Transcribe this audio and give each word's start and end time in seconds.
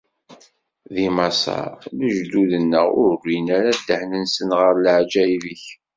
Di 0.93 1.05
Maṣer, 1.17 1.71
lejdud-nneɣ 1.97 2.87
ur 3.03 3.11
rrin 3.21 3.47
ara 3.57 3.71
ddehn-nsen 3.79 4.49
ɣer 4.59 4.73
leɛǧayeb-ik. 4.77 5.63